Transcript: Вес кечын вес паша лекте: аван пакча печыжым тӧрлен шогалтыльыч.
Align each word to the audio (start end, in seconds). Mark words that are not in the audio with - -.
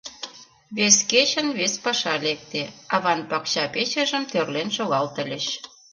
Вес 0.75 0.97
кечын 1.11 1.47
вес 1.57 1.73
паша 1.83 2.15
лекте: 2.25 2.61
аван 2.95 3.19
пакча 3.29 3.65
печыжым 3.73 4.23
тӧрлен 4.31 4.69
шогалтыльыч. 4.77 5.45